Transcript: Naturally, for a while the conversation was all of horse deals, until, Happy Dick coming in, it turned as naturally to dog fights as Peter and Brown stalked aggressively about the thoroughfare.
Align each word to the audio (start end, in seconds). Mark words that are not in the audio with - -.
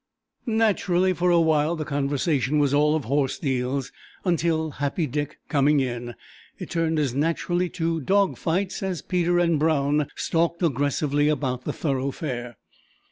Naturally, 0.47 1.13
for 1.13 1.29
a 1.29 1.39
while 1.39 1.75
the 1.75 1.85
conversation 1.85 2.57
was 2.57 2.73
all 2.73 2.95
of 2.95 3.03
horse 3.05 3.37
deals, 3.37 3.91
until, 4.25 4.71
Happy 4.71 5.05
Dick 5.05 5.37
coming 5.47 5.79
in, 5.79 6.15
it 6.57 6.71
turned 6.71 6.97
as 6.97 7.13
naturally 7.13 7.69
to 7.69 8.01
dog 8.01 8.35
fights 8.35 8.81
as 8.81 9.03
Peter 9.03 9.37
and 9.37 9.59
Brown 9.59 10.07
stalked 10.15 10.63
aggressively 10.63 11.27
about 11.29 11.65
the 11.65 11.73
thoroughfare. 11.73 12.57